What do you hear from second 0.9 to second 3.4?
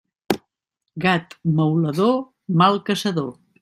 Gat maulador, mal caçador.